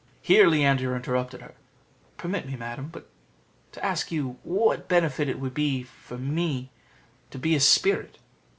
[0.23, 1.53] Here Leander interrupted her:
[2.17, 3.07] "Permit me, madam," said he,
[3.73, 6.71] "to ask you what benefit it would be to me
[7.29, 8.17] to be a spirit?"